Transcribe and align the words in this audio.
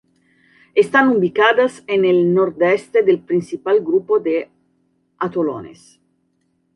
Están 0.73 1.09
ubicadas 1.09 1.83
en 1.85 2.05
el 2.05 2.33
noroeste 2.33 3.03
del 3.03 3.19
principal 3.19 3.81
grupo 3.81 4.17
de 4.19 4.49
atolones. 5.19 5.99